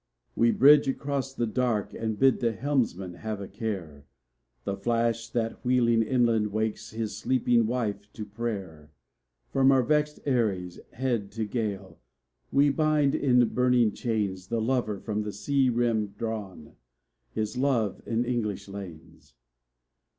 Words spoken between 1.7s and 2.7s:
and bid the